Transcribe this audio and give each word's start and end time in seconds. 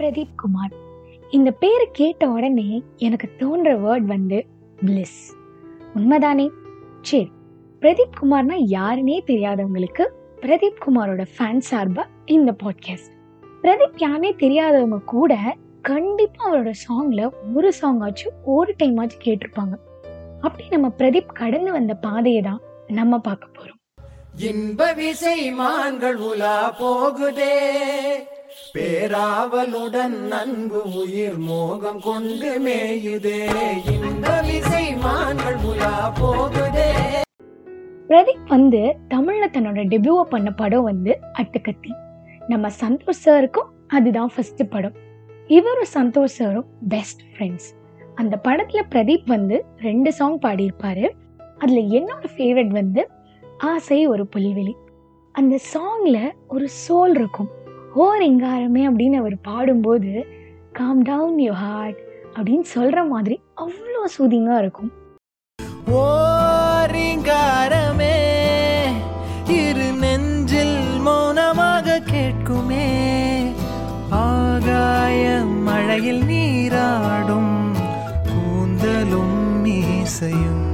பிரதீப் 0.00 0.34
குமார். 0.36 0.72
இந்த 1.30 1.50
பேரை 1.50 1.88
கேட்ட 1.92 2.28
உடனே 2.28 2.82
எனக்கு 2.96 3.28
தோன்ற 3.38 3.76
வேர்ட் 3.78 4.04
வந்து 4.04 4.46
பிளிஸ் 4.84 5.34
உண்மைதானே? 5.94 6.48
சரி 7.02 7.30
பிரதீப் 7.80 8.16
குமார்னா 8.22 8.56
யாருன்னே 8.70 9.20
தெரியாதவங்களுக்கு 9.26 10.08
பிரதீப் 10.40 10.80
குமாரோட 10.86 11.26
ஃபேன் 11.38 11.60
சார்பா 11.70 12.04
இந்த 12.24 12.56
பாட்காஸ்ட் 12.62 13.12
பிரதீப் 13.62 13.96
யாருனே 13.96 14.32
தெரியாதவங்க 14.36 15.04
கூட 15.04 15.56
கண்டிப்பா 15.82 16.54
அவரோட 16.54 16.72
சாங்ல 16.88 17.30
ஒரு 17.54 17.72
சாங் 17.72 18.00
ஆச்சும் 18.00 18.36
ஒரு 18.44 18.74
டைம் 18.76 18.98
ஆச்சும் 18.98 19.24
கேட்டிருப்பாங்க. 19.24 19.76
அப்படி 20.40 20.68
நம்ம 20.68 20.88
பிரதீப் 20.98 21.26
கடந்து 21.26 21.72
வந்த 21.72 21.94
பாதையை 21.94 22.42
தான் 22.42 22.60
நம்ம 22.86 23.18
பார்க்க 23.18 23.46
போறோம். 23.46 23.78
இன்ப 24.38 24.92
விசை 24.92 25.52
மான்கள் 25.52 26.16
உலா 26.16 26.76
போகுதே. 26.80 27.58
பேராவலுடன் 28.74 30.28
அன்பு 30.28 30.82
உயிர் 30.94 31.38
மோகம் 31.38 32.00
கொண்டு 32.00 32.60
மேயுதே. 32.60 33.40
இந்த 34.04 34.42
விசை 34.46 34.96
மான்கள் 34.96 35.58
உலா 35.64 36.12
போகுதே. 36.20 36.88
பிரதீப் 38.08 38.46
வந்து 38.46 38.78
தமிழ்ல 39.08 39.46
தன்னோட 39.52 39.82
டெபியூவை 39.92 40.22
பண்ண 40.22 40.50
படம் 40.50 40.82
வந்து 40.82 41.18
அட்டுக்கத்தி 41.32 41.92
நம்ம 42.48 42.68
சந்தோஷ் 42.80 43.22
சாருக்கும் 43.24 43.70
அதுதான் 43.88 44.30
ஃபர்ஸ்ட் 44.34 44.62
படம். 44.70 44.96
இவரும் 45.46 45.92
சந்தோஷ் 45.94 46.36
சாரும் 46.38 46.66
பெஸ்ட் 46.88 47.20
ஃப்ரெண்ட்ஸ் 47.32 47.70
அந்த 48.14 48.40
படத்துல 48.44 48.82
பிரதீப் 48.90 49.26
வந்து 49.26 49.64
ரெண்டு 49.76 50.12
சாங் 50.12 50.38
பாடியிருப்பாரு. 50.38 51.10
அதுல 51.58 51.80
என்னோட 51.80 52.24
ஃபேவரட் 52.36 52.74
வந்து 52.80 53.08
ஆசை 53.58 54.06
ஒரு 54.06 54.28
புல்வெளி. 54.36 54.72
அந்த 55.32 55.58
சாங்ல 55.74 56.30
ஒரு 56.48 56.68
சோல் 56.88 57.14
இருக்கும். 57.18 57.58
ஓ 57.94 58.14
ரிங்காரமே 58.14 58.82
அப்படின்னு 58.88 59.16
அவர் 59.16 59.40
பாடும்போது 59.40 60.26
காம் 60.72 61.02
டவுன் 61.02 61.38
யூ 61.38 61.52
ஹார்ட் 61.52 61.96
அப்படின்னு 62.34 62.64
சொல்ற 62.74 63.08
மாதிரி 63.08 63.40
அவ்வளோ 63.56 64.02
சூதிங்காக 64.18 64.58
இருக்கும். 64.58 64.92
ஓரிங்காரமே 65.92 67.08
இரு 69.46 69.92
நெஞ்சில் 69.92 70.78
மௌனமாக 71.00 72.02
கேட்குமே. 72.12 72.88
ஆகாய 74.08 75.44
மழையில் 75.44 76.24
நீராடும் 76.24 77.74
கூந்தலும் 78.26 79.62
மீசையும். 79.62 80.69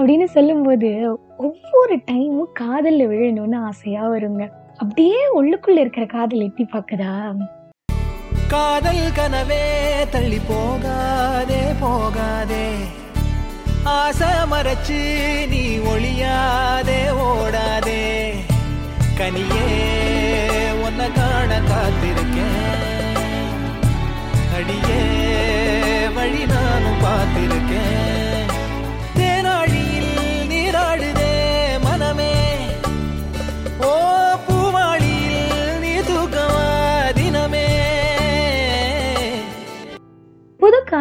அப்படின்னு 0.00 0.24
சொல்லும்போது 0.24 1.18
ஒவ்வொரு 1.36 1.96
டைமும் 2.10 2.52
காதலில் 2.54 3.08
விழணும்னு 3.08 3.56
ஆசையா 3.56 4.10
வருங்க. 4.10 4.48
அப்படியே 4.76 5.18
உள்ளுக்குள்ள 5.34 5.78
இருக்கிற 5.78 6.06
காதல் 6.06 6.40
எட்டி 6.40 6.66
பார்க்குதா 6.72 7.36
காதல் 8.48 9.02
கனவே 9.18 9.64
தள்ளி 10.10 10.38
போகாதே 10.48 11.60
போகாதே. 11.80 12.64
ஆசை 13.84 14.28
மறைச்சு 14.52 15.00
நீ 15.48 15.62
ஒளியாதே 15.92 17.00
ஓடாதே. 17.26 18.02
கனியே 19.18 19.64
உன்னை 20.86 21.08
காண 21.12 21.60
காத்திருக்கேன். 21.70 22.69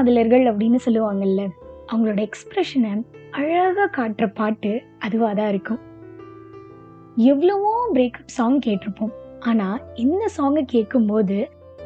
காதலர்கள் 0.10 0.46
அப்படின்னு 0.46 0.78
சொல்லுவாங்கல்ல 0.86 1.42
அவங்களோட 1.92 2.20
எக்ஸ்பிரஷனை 2.28 2.92
அழகா 3.32 3.84
காட்டுற 3.98 4.28
பாட்டு 4.34 4.82
அதுவாக 5.00 5.34
தான் 5.34 5.50
இருக்கும். 5.50 5.80
எவ்வளவோ 7.16 7.90
பிரேக்கப் 7.94 8.32
சாங் 8.38 8.60
கேட்டிருப்போம். 8.66 9.12
ஆனா 9.40 9.80
இந்த 9.96 10.30
சாங்கை 10.38 10.64
கேட்கும்போது 10.66 11.38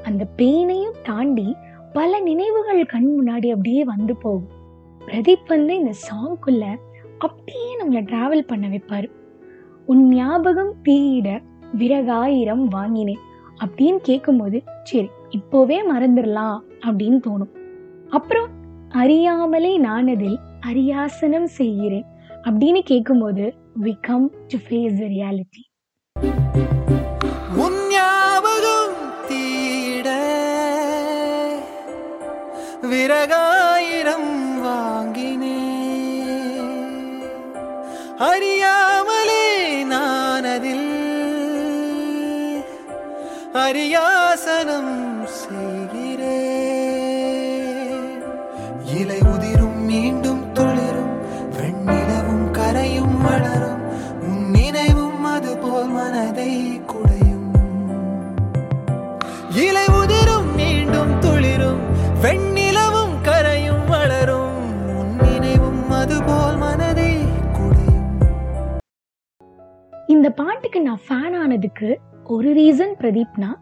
அந்த 0.04 0.28
பெயினையும் 0.38 0.96
தாண்டி 1.04 1.56
பல 1.94 2.20
நினைவுகள் 2.20 2.86
கண் 2.86 3.10
முன்னாடி 3.18 3.50
அப்படியே 3.50 3.84
வந்து 3.84 4.16
போகும். 4.16 4.48
பிரதீப் 5.06 5.48
வந்து 5.48 5.76
இந்த 5.76 5.94
சாங்குள்ள 6.08 6.64
அப்படியே 7.18 7.74
நம்மளை 7.82 8.04
டிராவல் 8.12 8.48
பண்ண 8.48 8.68
வைப்பாரு. 8.68 9.10
உன் 9.86 10.08
ஞாபகம் 10.08 10.74
தீயிட 10.86 11.42
விறகாயிரம் 11.78 12.64
வாங்கினேன் 12.68 13.20
அப்படின்னு 13.66 14.00
கேட்கும்போது 14.02 14.64
சரி 14.84 15.10
இப்போவே 15.30 15.80
மறந்துடலாம் 15.92 16.58
அப்படின்னு 16.86 17.20
தோணும். 17.28 17.54
அப்புறம் 18.14 18.50
அறியாமலே 18.90 19.78
நான் 19.78 20.08
அதில் 20.08 20.40
அரியாசனம் 20.68 21.48
செய்கிறேன் 21.52 22.06
அப்படின்னு 22.44 22.82
கேட்கும்போது 22.84 23.46
we 23.82 23.94
come 24.02 24.32
to 24.48 24.58
face 24.70 24.98
the 24.98 25.06
reality 25.06 25.64
உன் 27.56 27.80
விறகாயிரம் 32.90 34.32
வாங்கினே. 34.60 35.60
அறியாமலே 38.18 39.46
நான் 39.84 40.44
அதில் 40.44 40.90
அரியாசனம் 43.54 44.94
இலை 49.00 49.20
உதிரும் 49.20 49.86
மீண்டும் 49.86 50.54
துளிரும். 50.54 51.14
வெண்ணிலவும் 51.58 52.46
கரையும் 52.52 53.22
வளரும். 53.22 53.82
உன் 54.22 54.50
நினைவும் 54.50 55.24
அதுபோல் 55.24 55.88
மனதை 55.88 56.82
குடையும். 56.82 57.48
இலை 59.56 59.86
உதிரும் 59.86 60.56
மீண்டும் 60.56 61.20
துளிரும். 61.20 61.80
வெண்ணிலவும் 62.22 63.16
கரையும் 63.24 63.86
வளரும். 63.88 64.58
உன் 64.98 65.16
நினைவும் 65.16 65.90
அதுபோல் 65.90 66.58
மனதை 66.58 67.18
குடையும். 67.54 68.18
இந்த 70.08 70.30
பாட்டுக்கு 70.30 70.82
நான் 70.82 71.00
ஃபேன் 71.10 71.40
ஆனதுக்கு 71.42 72.00
ஒரு 72.24 72.54
ரீசன் 72.54 72.94
பிரதீப்னா 73.00 73.54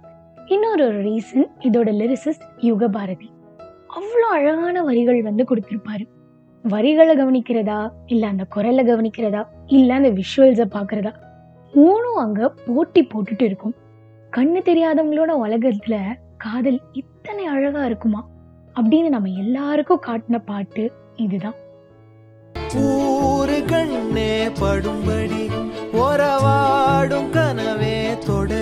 இன்னொரு 0.46 0.88
ஒரு 0.88 1.04
ரீசன் 1.04 1.48
இதோட 1.60 1.92
லிரிசிஸ்ட் 1.92 2.50
யுகபாரதி. 2.58 3.30
அவ்வளோ 3.96 4.28
அழகான 4.32 4.84
வரிகள் 4.84 5.22
வந்து 5.22 5.46
கொடுத்திருப்பாரு. 5.50 6.08
வரிகளை 6.64 7.16
கவனிக்கிறதா? 7.18 7.90
இல்ல 8.06 8.28
அந்த 8.28 8.44
குரலை 8.44 8.86
கவனிக்கிறதா? 8.86 9.44
இல்லை 9.68 9.96
அந்த 9.96 10.10
விஷுவல்ஸை 10.10 10.66
பார்க்குறதா? 10.72 11.12
மூணும் 11.74 12.20
அங்க 12.20 12.50
போட்டி 12.50 13.04
போட்டுட்டு 13.04 13.42
இருக்கும். 13.42 13.76
கண்ணு 14.38 14.60
தெரியாதவங்களோட 14.62 15.32
உலகத்துல 15.46 15.98
காதல் 16.38 16.82
இத்தனை 16.92 17.46
அழகா 17.46 17.86
இருக்குமா? 17.86 18.30
அப்படின்னு 18.76 19.10
நம்ம 19.10 19.30
எல்லாருக்கும் 19.30 20.02
காட்டின 20.08 20.38
பாட்டு 20.46 20.92
இதுதான். 21.16 21.54
ஊரு 22.76 23.64
கண்ணே 23.66 24.48
படும்படி 24.48 25.44
ஒரவாடும் 25.94 27.32
கனவே 27.32 28.26
தொட 28.26 28.61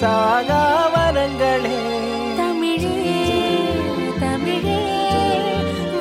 சாகா 0.00 0.60
வரங்களே 0.92 1.78
தமிழே 2.38 2.92
தமிழே 4.22 4.78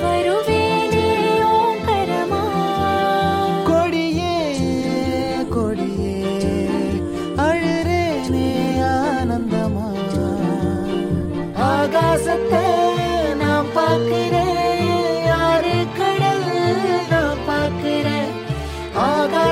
வருவேனே 0.03 1.07
ஓங்கரமா. 1.53 2.41
கொடியே 3.69 4.35
கொடியே 5.55 6.15
அழுறேனே 7.47 8.47
ஆனந்தமா. 8.93 9.87
ஆகாசத்தை 11.71 12.65
நான் 13.43 13.71
பார்க்கிறேன் 13.77 14.87
யாரு 15.29 15.77
கடல் 15.99 16.47
நான் 17.13 17.43
பார்க்கிறேன். 17.49 18.33
ஆகாசத்தை 19.09 19.48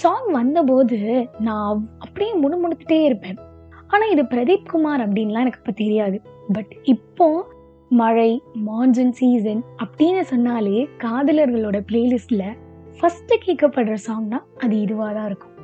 சாங் 0.00 0.28
வந்தபோது 0.36 0.98
நான் 1.46 1.82
அப்படியே 2.04 2.32
முணுமுணுத்துட்டே 2.42 2.98
இருப்பேன். 3.08 3.38
ஆனா 3.92 4.04
இது 4.12 4.22
பிரதீப் 4.32 4.70
குமார் 4.70 5.02
அப்படின்லாம் 5.04 5.44
எனக்கு 5.44 5.60
இப்போ 5.62 5.74
தெரியாது. 5.82 6.16
பட் 6.52 6.72
இப்போ 6.94 7.28
மழை 7.90 8.30
மான்சூன் 8.66 9.14
சீசன் 9.18 9.60
அப்படின்னு 9.82 10.22
சொன்னாலே 10.30 10.78
காதலர்களோட 11.04 11.78
பிளேலிஸ்ட்ல 11.90 12.44
ஃபர்ஸ்ட் 12.98 13.32
கேட்கப்படுற 13.44 13.96
சாங்னா 14.08 14.40
அது 14.64 14.74
இதுவாக 14.84 15.12
தான் 15.16 15.28
இருக்கும். 15.30 15.54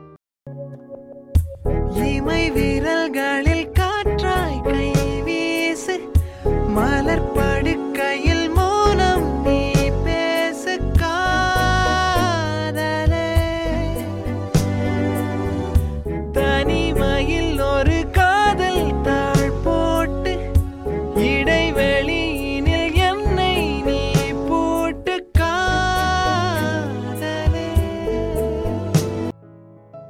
இமை 2.13 2.43
விரல்களில் 2.57 3.69
காற்றாய் 3.81 4.61
கை 4.71 4.89
வீசு 5.29 5.97
மலர்படி 6.77 7.72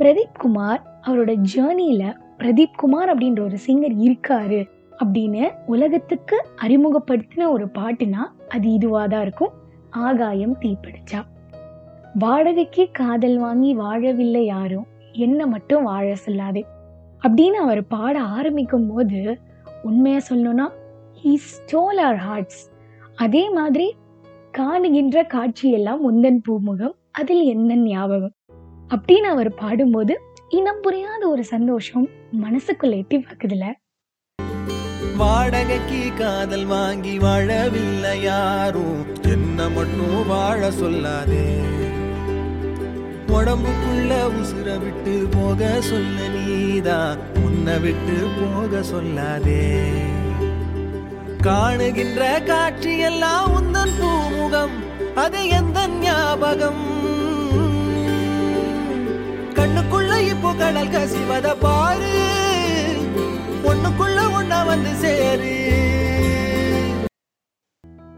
பிரதீப் 0.02 0.38
குமார் 0.38 1.00
அவரோட 1.06 1.44
ஜேர்னியில 1.54 2.16
பிரதீப் 2.38 2.74
குமார் 2.76 3.18
அப்படின்ற 3.18 3.40
ஒரு 3.40 3.56
சிங்கர் 3.66 3.96
இருக்காரு 4.00 4.68
அப்படின்னு 5.04 5.50
உலகத்துக்கு 5.66 6.46
அறிமுகப்படுத்தின 6.62 7.50
ஒரு 7.50 7.66
பாட்டுனா 7.66 8.24
அது 8.48 8.68
இதுவாக 8.68 9.08
தான் 9.08 9.22
இருக்கும். 9.22 9.52
ஆகாயம் 9.90 10.56
தீப்பிடிச்சா. 10.58 11.22
வாடகைக்கு 12.14 12.88
காதல் 12.92 13.38
வாங்கி 13.38 13.78
வாழவில்லை 13.78 14.44
யாரும். 14.44 14.86
என்ன 15.12 15.46
மட்டும் 15.46 15.84
வாழ 15.84 16.16
சொல்லாதே. 16.26 16.62
அப்படின்னு 17.22 17.56
அவர் 17.64 17.86
பாட 17.86 18.20
ஆரம்பிக்கும் 18.20 18.94
போது 18.94 19.38
உண்மையா 19.82 20.18
சொல்லணும்னா 20.30 20.68
ஹீ 21.24 21.34
ஸ்டோல் 21.34 21.98
ஆர் 21.98 22.16
ஹார்ட்ஸ் 22.16 22.70
அதே 23.16 23.50
மாதிரி 23.50 23.94
காணுகின்ற 24.58 25.26
காட்சியெல்லாம் 25.34 25.98
உந்தன் 26.10 26.40
பூமுகம் 26.48 26.94
அதில் 27.10 27.42
என்ன 27.42 27.76
ஞாபகம். 27.76 28.32
அப்படின்னு 28.96 29.26
அவர் 29.34 29.54
பாடும்போது 29.54 30.20
இனம் 30.48 30.80
புரியாத 30.80 31.28
ஒரு 31.28 31.44
சந்தோஷம் 31.44 32.08
மனசுக்குள்ள 32.42 32.96
எட்டி 32.96 33.16
பார்க்குதுல. 33.16 33.72
வாடகைக்கு 35.16 36.12
காதல் 36.18 36.64
வாங்கி 36.64 37.18
வாழவில்லை 37.18 38.22
யாரும். 38.22 39.06
என்ன 39.22 39.68
மட்டும் 39.68 40.26
வாழ 40.26 40.70
சொல்லாதே. 40.70 41.60
உடம்புக்குள்ள 43.26 44.30
உசுர 44.42 44.78
விட்டு 44.78 45.28
போக 45.30 45.80
சொல்ல 45.80 46.28
நீதான் 46.28 47.18
உன்னை 47.44 47.78
விட்டு 47.78 48.26
போக 48.38 48.80
சொல்லாதே. 48.80 49.82
காணுகின்ற 51.42 52.40
காட்சியெல்லாம் 52.40 53.46
உந்தன் 53.60 53.92
பூமுகம். 54.00 54.76
அது 55.14 55.48
எந்த 55.48 55.88
ஞாபகம்? 55.88 56.90
கண்ணுக்குள்ள 59.74 60.14
இப்போ 60.30 60.50
கடல் 60.52 60.88
கசிவத 60.94 61.50
பாரு. 61.60 62.08
ஒண்ணுக்குள்ள 63.68 64.18
ஒன்னா 64.38 64.58
வந்து 64.66 64.90
சேரு. 65.02 65.52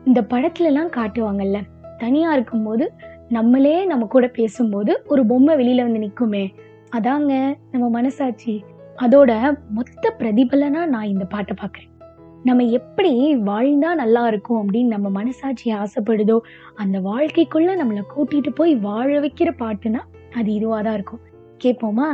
இந்த 0.06 0.20
படத்துலலாம் 0.32 0.90
காட்டுவாங்கல்ல 0.96 1.58
தனியா 1.98 2.32
இருக்கும்போது 2.32 2.86
நம்மளே 3.28 3.84
நம்ம 3.84 4.06
கூட 4.14 4.28
பேசும்போது 4.28 4.94
ஒரு 5.06 5.26
பொம்மை 5.26 5.54
வெளியில 5.60 5.84
வந்து 5.86 6.00
நிக்குமே. 6.06 6.44
அதாங்க 6.96 7.58
நம்ம 7.72 7.88
மனசாட்சி. 7.88 8.54
அதோட 9.04 9.30
மொத்த 9.70 10.14
பிரதிபலனா 10.18 10.82
நான் 10.86 11.12
இந்த 11.12 11.24
பாட்டை 11.24 11.56
பார்க்குறேன் 11.60 11.92
நம்ம 12.42 12.66
எப்படி 12.78 13.12
வாழ்ந்தா 13.50 13.92
நல்லா 13.94 14.24
இருக்கும் 14.26 14.60
அப்படின்னு 14.62 14.94
நம்ம 14.96 15.10
மனசாட்சி 15.10 15.70
ஆசைப்படுதோ 15.82 16.38
அந்த 16.74 16.98
வாழ்க்கைக்குள்ள 17.10 17.70
நம்மளை 17.82 18.04
கூட்டிட்டு 18.16 18.52
போய் 18.54 18.74
வாழ 18.88 19.20
வைக்கிற 19.20 19.52
பாட்டுனா 19.62 20.02
அது 20.40 20.50
இதுவாக 20.52 20.82
தான் 20.82 20.94
இருக்கும். 20.94 21.22
கேட்போமா 21.64 22.08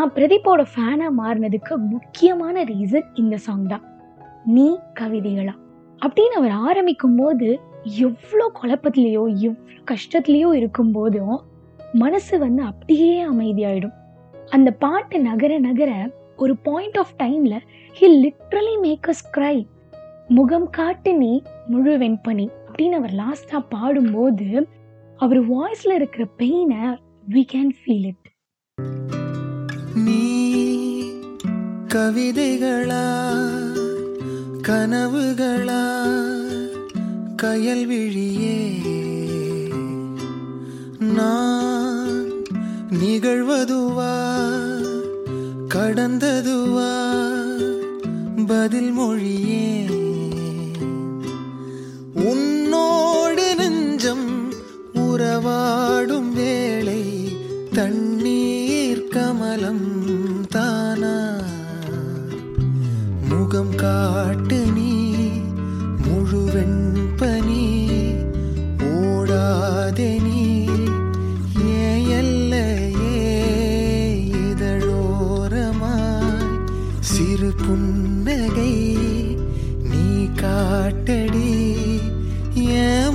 நான் 0.00 0.12
பிரதீப்போட 0.12 0.64
ஃபேனா 0.74 1.06
மாறினதுக்கு 1.18 1.76
முக்கியமான 1.76 2.64
ரீசன் 2.64 3.06
இந்த 3.14 3.36
சாங் 3.36 3.66
தான். 3.66 3.82
நீ 4.44 4.78
கவிதைகளா. 5.00 5.54
அப்படின்னு 6.06 6.36
அவர் 6.36 6.50
ஆரம்பிக்கும் 6.50 7.16
போது 7.16 7.60
எவ்வளோ 7.82 8.52
குழப்பத்திலேயோ 8.62 9.24
எவ்வளோ 9.40 9.90
கஷ்டத்துலேயோ 9.90 10.50
இருக்கும்போதும் 10.60 11.36
மனசு 11.92 12.38
வந்து 12.38 12.62
அப்படியே 12.62 13.24
அமைதியாயிடும். 13.24 13.92
அந்த 14.50 14.70
பாட்டு 14.70 15.20
நகர 15.20 15.58
நகர 15.58 16.10
ஒரு 16.36 16.56
பாயிண்ட் 16.56 16.98
ஆஃப் 16.98 17.14
டைம்ல 17.22 17.58
he 18.00 18.10
literally 18.24 18.80
make 18.80 19.08
us 19.08 19.36
cry 19.36 19.66
முகம் 20.28 20.70
காட்டு 20.70 21.16
நீ 21.16 21.42
முழு 21.66 21.98
வெண்பனி. 21.98 22.48
அப்படின்னு 22.66 22.98
அவர் 23.02 23.10
லாஸ்டா 23.10 23.66
பாடும்போது 23.68 24.68
அவர் 25.16 25.50
வாய்ஸ்ல 25.50 25.94
இருக்கிற 25.94 26.26
பெயினை 26.38 26.98
வி 27.30 27.44
கேன் 27.52 27.70
ஃபீல் 27.80 28.06
இட் 28.06 28.28
கவிதைகளா 31.94 33.06
கனவுகளா 34.68 35.84
கயல் 37.42 37.86
விழியே. 37.86 38.58
நான் 41.00 42.24
நிகழ்வதுவா 42.90 44.14
கடந்ததுவா 45.74 46.92
பதில் 48.46 48.92
மொழியே. 48.92 49.86
உன்னோடு 52.14 53.54
நெஞ்சம் 53.54 54.52
உறவாடும் 54.94 56.32
வேளை 56.32 57.02
தண்ணீர் 57.72 59.08
கமலம் 59.08 59.99
முகம் 63.52 63.78
காட்டு 63.80 64.56
நீ 64.74 64.90
முழுவெண் 66.02 66.82
பனி 67.20 67.64
ஓடாதே 68.88 70.06
நீ. 70.26 70.42
ஏன் 71.78 72.04
எல்லையே 72.18 73.24
இதழோரமாய் 74.42 76.46
சிறு 77.10 77.50
புன்னகை 77.64 78.76
நீ 79.90 80.06
காட்டடி. 80.42 81.52
ஏன் 82.78 83.12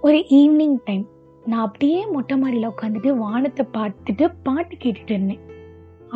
ஒரு 0.00 0.24
ஈவினிங் 0.40 0.78
டைம் 0.84 1.06
நான் 1.44 1.60
அப்படியே 1.60 2.06
மொட்டை 2.16 2.36
மாடியில் 2.36 2.70
உட்காந்துட்டு 2.70 3.24
வானத்தை 3.24 3.66
பார்த்துட்டு 3.78 4.34
பாட்டு 4.42 4.76
கேட்டுட்டு 4.76 5.06
இருந்தேன். 5.06 5.47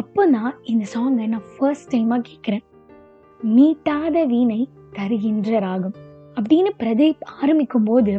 அப்போ 0.00 0.22
நான் 0.26 0.54
இந்த 0.72 0.84
சாங்கை 0.92 1.26
நான் 1.32 1.48
ஃபர்ஸ்ட் 1.54 1.90
டைமாக 1.94 2.22
கேட்குறேன். 2.28 2.64
மீட்டாத 3.40 4.16
வீணை 4.32 4.60
தருகின்ற 4.96 5.58
ராகம் 5.66 5.96
அப்படின்னு 6.36 6.70
பிரதீப் 6.82 7.26
ஆரம்பிக்கும் 7.40 7.84
போது 7.84 8.14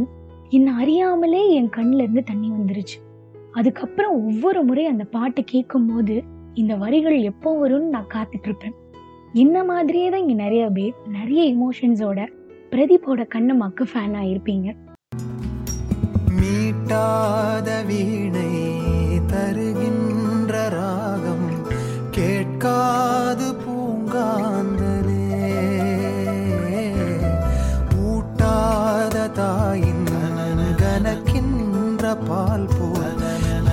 என்னை 0.49 0.71
அறியாமலே 0.81 1.41
என் 1.57 1.71
கண்ணுல 1.77 2.03
இருந்து 2.05 2.23
தண்ணி 2.23 2.49
வந்துருச்சு. 2.51 2.97
அதுக்கப்புறம் 3.51 4.13
ஒவ்வொரு 4.27 4.59
முறை 4.63 4.85
அந்த 4.85 5.03
பாட்டு 5.15 5.43
கேட்கும் 5.43 5.87
போது 5.89 6.15
இந்த 6.61 6.73
வரிகள் 6.75 7.17
எப்போ 7.31 7.51
வரும்னு 7.61 7.93
நான் 7.95 8.13
காத்துட்டு 8.15 8.47
இருப்பேன். 8.49 8.75
என்ன 9.43 9.63
மாதிரியே 9.63 10.07
தான் 10.09 10.23
இங்கே 10.25 10.37
நிறைய 10.45 10.63
பேர் 10.69 10.95
நிறைய 11.17 11.43
இமோஷன்ஸோட 11.55 12.19
பிரதீப்போட 12.73 13.21
கண்ணம்மாக்கு 13.35 13.83
ஃபேனாக 13.91 14.29
இருப்பீங்க 14.31 14.69
மீட்டாத 16.39 17.69
வீணை 17.89 18.49
கனக்கின்ற 32.33 32.51
பால் 32.51 32.67
போல் 32.69 33.23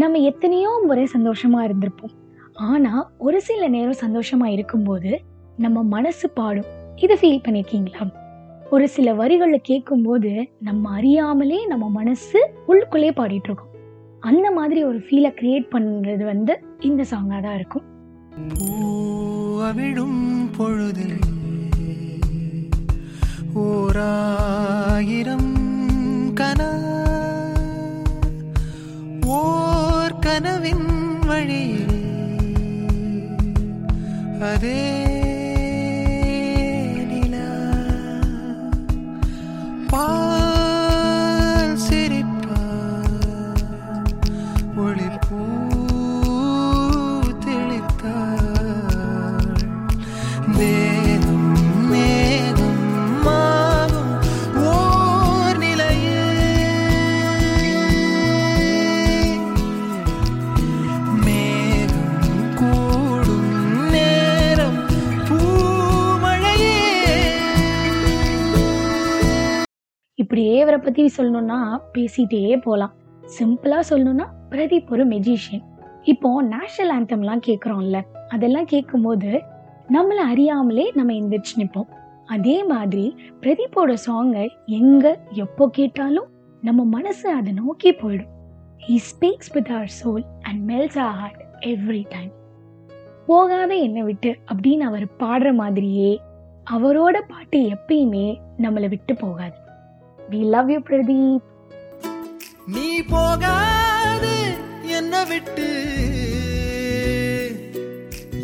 நம்ம 0.01 0.19
எத்தனையோ 0.29 0.71
முறை 0.87 1.03
சந்தோஷமா 1.15 1.59
இருந்திருப்போம். 1.65 2.13
ஆனா 2.69 2.91
ஒரு 3.25 3.39
சில 3.47 3.61
நேரம் 3.73 4.01
சந்தோஷமா 4.03 4.47
இருக்கும்போது 4.55 5.11
நம்ம 5.63 5.83
மனசு 5.95 6.25
பாடும். 6.37 6.69
இதை 7.03 7.15
ஃபீல் 7.21 7.43
பண்ணிருக்கீங்களா? 7.45 8.05
ஒரு 8.73 8.85
சில 8.95 9.07
வரிகளை 9.21 9.59
கேட்கும்போது 9.69 10.31
நம்ம 10.67 10.83
அறியாமலே 10.99 11.59
நம்ம 11.71 11.85
மனசு 11.99 12.39
உள்ளுக்குள்ளே 12.67 13.11
பாடிட்டு 13.19 13.47
இருக்கோம் 13.49 13.73
அந்த 14.29 14.47
மாதிரி 14.57 14.81
ஒரு 14.89 14.99
ஃபீலை 15.07 15.31
கிரியேட் 15.39 15.67
பண்றது 15.75 16.23
வந்து 16.31 16.53
இந்த 16.89 17.01
சாங்கா 17.11 17.39
தான் 17.45 17.57
இருக்கும். 17.59 17.87
பொழுதில் 20.57 21.19
ஓராயிரம் 23.63 25.51
கனா 26.39 26.69
ஓ 29.35 29.37
കനവിൻ 30.25 30.81
വഴിയിൽ. 31.27 31.91
അതേ 34.43 35.10
இப்படியே 70.31 70.59
இவரை 70.59 70.79
பத்தி 70.79 71.11
சொல்லணும்னா 71.17 71.57
பேசிட்டே 71.93 72.61
போலாம். 72.61 72.93
சிம்பிளா 73.39 73.79
சொல்லணும்னா 73.89 74.25
பிரதீப் 74.49 74.91
ஒரு 74.91 75.07
மெஜிஷியன் 75.07 75.63
இப்போ 76.03 76.41
நேஷனல் 76.41 77.03
ஆந்தம்லாம் 77.03 77.41
கேட்குறோம்ல 77.47 78.01
அதெல்லாம் 78.29 78.65
கேட்கும்போது 78.65 79.41
நம்மளை 79.87 80.21
அறியாமலே 80.33 80.91
நம்ம 80.95 81.13
எந்திரிச்சு 81.13 81.55
நிற்போம் 81.57 81.89
அதே 82.25 82.63
மாதிரி 82.63 83.15
பிரதீப்போட 83.41 83.97
சாங்கை 84.05 84.47
எங்கே 84.65 85.15
எப்போ 85.31 85.69
கேட்டாலும் 85.69 86.27
நம்ம 86.61 86.83
மனசு 86.83 87.29
அதை 87.29 87.53
நோக்கி 87.53 87.91
போயிடும். 87.91 88.31
He 88.87 88.97
speaks 89.09 89.51
with 89.53 89.69
our 89.69 89.93
soul 90.03 90.25
and 90.41 90.71
melts 90.71 90.99
our 91.03 91.13
heart 91.21 91.41
every 91.59 92.03
time 92.09 92.31
போகாத 93.27 93.73
என்னை 93.73 94.01
விட்டு 94.01 94.37
அப்படின்னு 94.53 94.85
அவர் 94.91 95.05
பாடுற 95.19 95.53
மாதிரியே 95.53 96.21
அவரோட 96.71 97.21
பாட்டு 97.27 97.59
எப்பயுமே 97.59 98.39
நம்மளை 98.57 98.89
விட்டு 98.89 99.15
போகாது. 99.15 99.60
வி 100.31 100.39
லவ் 100.49 100.71
யூ 100.71 100.79
பிரதீப் 100.79 101.41
நீ 102.65 103.01
போகாது 103.01 104.55
என்ன 104.81 105.23
விட்டு. 105.23 105.67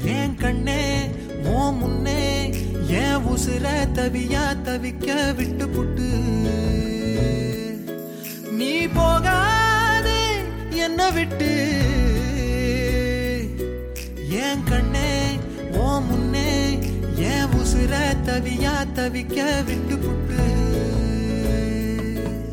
என் 0.03 0.35
கண்ணே 0.35 1.09
ஓ 1.45 1.69
முன்னே 1.71 2.49
என் 2.87 3.23
உசுர 3.33 3.65
தவியா 3.97 4.43
தவிக்க 4.65 5.35
விட்டு 5.35 5.65
புட்டு. 5.67 6.09
நீ 8.51 8.87
போகாது 8.87 10.17
என்ன 10.69 11.09
விட்டு. 11.09 11.51
என் 14.29 14.63
கண்ணே 14.63 15.39
ஓ 15.77 15.99
முன்னே 15.99 16.79
என் 17.15 17.49
உசுர 17.61 17.93
தவியா 18.25 18.77
தவிக்க 18.95 19.65
விட்டு 19.65 19.95
புட்டு. 19.95 20.16